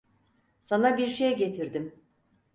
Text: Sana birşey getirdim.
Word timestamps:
Sana 0.61 0.97
birşey 0.97 1.37
getirdim. 1.37 1.95